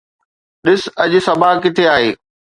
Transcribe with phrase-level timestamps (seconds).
[0.63, 2.11] ڏس اڄ صبا ڪٿي آهي